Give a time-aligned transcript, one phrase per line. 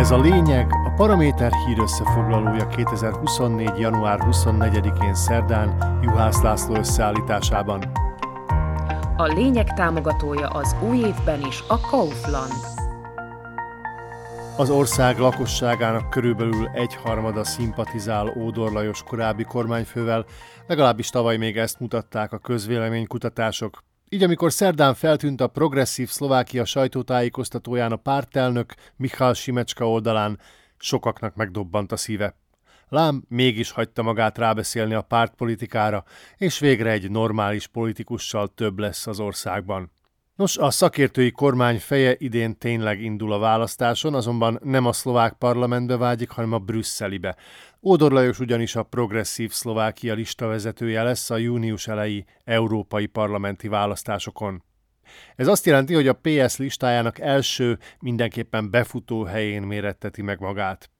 [0.00, 3.78] Ez a lényeg a Paraméter hír összefoglalója 2024.
[3.78, 7.82] január 24-én szerdán Juhász László összeállításában.
[9.16, 12.52] A lényeg támogatója az új évben is a Kaufland.
[14.56, 20.24] Az ország lakosságának körülbelül egyharmada szimpatizál Ódor Lajos korábbi kormányfővel,
[20.66, 23.82] legalábbis tavaly még ezt mutatták a közvéleménykutatások.
[24.12, 30.38] Így amikor szerdán feltűnt a progresszív Szlovákia sajtótájékoztatóján a pártelnök Michal Simecska oldalán,
[30.78, 32.34] sokaknak megdobbant a szíve.
[32.88, 36.04] Lám mégis hagyta magát rábeszélni a pártpolitikára,
[36.36, 39.90] és végre egy normális politikussal több lesz az országban.
[40.40, 45.96] Nos, a szakértői kormány feje idén tényleg indul a választáson, azonban nem a szlovák parlamentbe
[45.96, 47.36] vágyik, hanem a brüsszelibe.
[47.82, 54.62] Ódor Lajos ugyanis a progresszív Szlovákia listavezetője lesz a június elejé európai parlamenti választásokon.
[55.36, 60.90] Ez azt jelenti, hogy a PS listájának első, mindenképpen befutó helyén méretteti meg magát.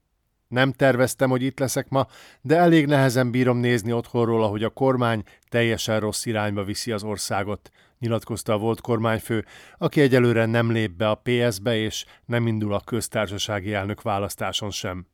[0.50, 2.06] Nem terveztem, hogy itt leszek ma,
[2.40, 7.70] de elég nehezen bírom nézni otthonról, ahogy a kormány teljesen rossz irányba viszi az országot,
[7.98, 9.44] nyilatkozta a volt kormányfő,
[9.78, 15.06] aki egyelőre nem lép be a PS-be és nem indul a köztársasági elnök választáson sem.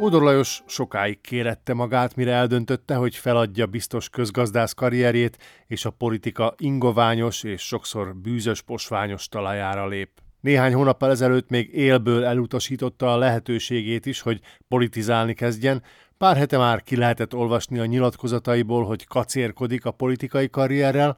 [0.00, 6.54] Ódor Lajos sokáig kérette magát, mire eldöntötte, hogy feladja biztos közgazdász karrierjét, és a politika
[6.58, 10.21] ingoványos és sokszor bűzös posványos talajára lép.
[10.42, 15.82] Néhány hónappal ezelőtt még élből elutasította a lehetőségét is, hogy politizálni kezdjen,
[16.22, 21.16] Pár hete már ki lehetett olvasni a nyilatkozataiból, hogy kacérkodik a politikai karrierrel,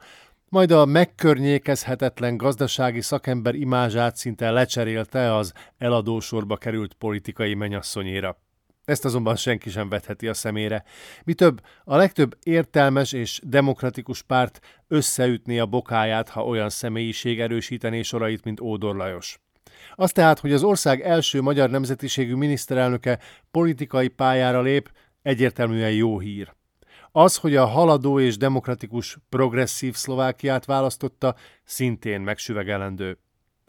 [0.49, 8.44] majd a megkörnyékezhetetlen gazdasági szakember imázsát szinte lecserélte az eladósorba került politikai menyasszonyéra.
[8.85, 10.85] Ezt azonban senki sem vetheti a szemére.
[11.25, 18.03] Mi több, a legtöbb értelmes és demokratikus párt összeütné a bokáját, ha olyan személyiség erősítené
[18.03, 19.39] sorait, mint Ódor Lajos.
[19.95, 23.19] Az tehát, hogy az ország első magyar nemzetiségű miniszterelnöke
[23.51, 24.93] politikai pályára lép,
[25.23, 26.55] egyértelműen jó hír.
[27.13, 31.35] Az, hogy a haladó és demokratikus progresszív Szlovákiát választotta,
[31.65, 33.19] szintén megsüvegelendő.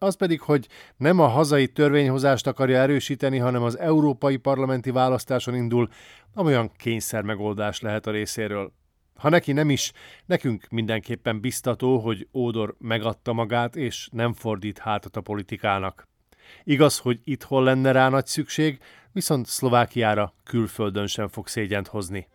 [0.06, 0.68] Az pedig, hogy
[0.98, 5.90] nem a hazai törvényhozást akarja erősíteni, hanem az európai parlamenti választáson indul,
[6.34, 8.74] amolyan kényszer megoldás lehet a részéről.
[9.16, 9.92] Ha neki nem is,
[10.26, 16.08] nekünk mindenképpen biztató, hogy Ódor megadta magát, és nem fordít hátat a politikának.
[16.64, 18.80] Igaz, hogy itthon lenne rá nagy szükség,
[19.12, 22.28] viszont Szlovákiára külföldön sem fog szégyent hozni.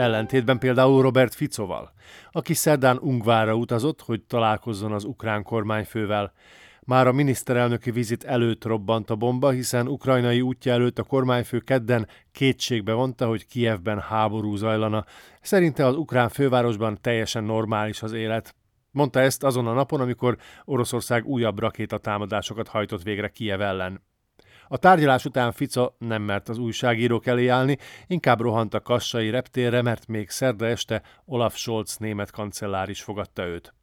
[0.00, 1.92] Ellentétben például Robert Ficoval,
[2.30, 6.32] aki szerdán Ungvára utazott, hogy találkozzon az ukrán kormányfővel.
[6.80, 12.08] Már a miniszterelnöki vizit előtt robbant a bomba, hiszen ukrajnai útja előtt a kormányfő kedden
[12.32, 15.04] kétségbe vonta, hogy Kievben háború zajlana.
[15.40, 18.54] Szerinte az ukrán fővárosban teljesen normális az élet.
[18.90, 24.09] Mondta ezt azon a napon, amikor Oroszország újabb rakétatámadásokat hajtott végre Kiev ellen.
[24.72, 27.76] A tárgyalás után Fica nem mert az újságírók elé állni,
[28.06, 33.46] inkább rohant a kassai reptérre, mert még szerda este Olaf Scholz német kancellár is fogadta
[33.46, 33.74] őt.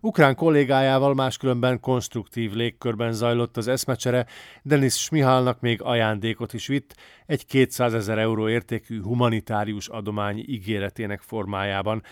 [0.00, 4.26] Ukrán kollégájával máskülönben konstruktív légkörben zajlott az eszmecsere,
[4.62, 6.94] Denis Smihalnak még ajándékot is vitt,
[7.26, 12.02] egy 200 ezer euró értékű humanitárius adomány ígéretének formájában,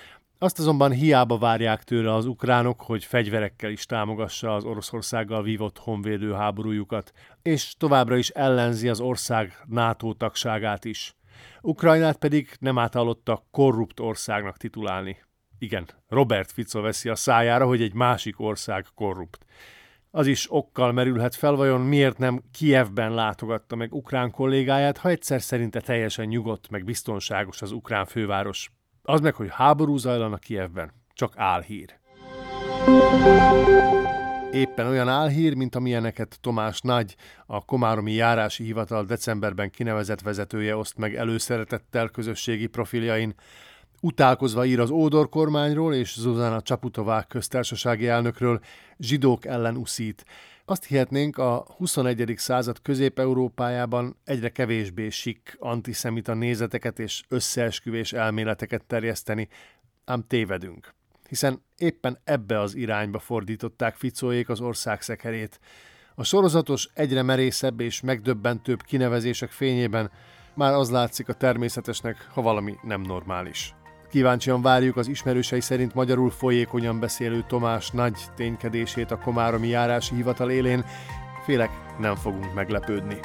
[0.42, 6.32] azt azonban hiába várják tőle az ukránok, hogy fegyverekkel is támogassa az Oroszországgal vívott honvédő
[6.32, 11.16] háborújukat, és továbbra is ellenzi az ország NATO tagságát is.
[11.60, 15.16] Ukrajnát pedig nem áthallotta korrupt országnak titulálni.
[15.58, 19.44] Igen, Robert Fico veszi a szájára, hogy egy másik ország korrupt.
[20.10, 25.42] Az is okkal merülhet fel, vajon miért nem Kievben látogatta meg ukrán kollégáját, ha egyszer
[25.42, 28.70] szerinte teljesen nyugodt, meg biztonságos az ukrán főváros.
[29.04, 31.98] Az meg, hogy háború zajlana Kievben, csak álhír.
[34.52, 40.96] Éppen olyan álhír, mint amilyeneket Tomás Nagy, a Komáromi Járási Hivatal decemberben kinevezett vezetője oszt
[40.96, 43.34] meg előszeretettel közösségi profiljain,
[44.00, 48.60] utálkozva ír az Ódor kormányról és Zuzana Csaputová köztársasági elnökről,
[48.98, 50.24] zsidók ellen uszít.
[50.64, 52.34] Azt hihetnénk, a 21.
[52.36, 59.48] század Közép-Európájában egyre kevésbé sik antiszemita nézeteket és összeesküvés elméleteket terjeszteni,
[60.04, 60.94] ám tévedünk.
[61.28, 65.60] Hiszen éppen ebbe az irányba fordították Ficóék az ország szekerét.
[66.14, 70.10] A sorozatos, egyre merészebb és megdöbbentőbb kinevezések fényében
[70.54, 73.74] már az látszik a természetesnek, ha valami nem normális.
[74.12, 80.50] Kíváncsian várjuk az ismerősei szerint magyarul folyékonyan beszélő Tomás nagy ténykedését a Komáromi járási hivatal
[80.50, 80.84] élén.
[81.44, 83.16] Félek, nem fogunk meglepődni.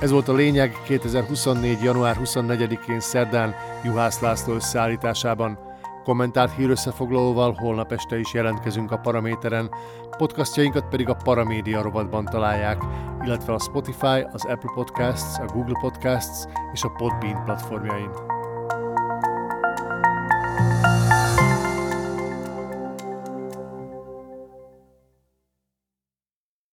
[0.00, 1.82] Ez volt a lényeg 2024.
[1.82, 3.54] január 24-én szerdán
[3.84, 5.58] Juhász László összeállításában.
[6.04, 9.70] Kommentált hírösszefoglalóval holnap este is jelentkezünk a Paraméteren,
[10.16, 12.82] podcastjainkat pedig a Paramédia rovatban találják,
[13.24, 18.39] illetve a Spotify, az Apple Podcasts, a Google Podcasts és a Podbean platformjain.